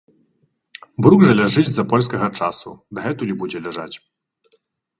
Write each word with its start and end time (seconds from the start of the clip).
Брук 1.07 1.25
жа 1.27 1.33
ляжыць 1.41 1.65
з-за 1.69 1.85
польскага 1.93 2.31
часу 2.41 2.75
дагэтуль 2.99 3.33
і 3.37 3.39
будзе 3.45 3.65
ляжаць! 3.69 3.95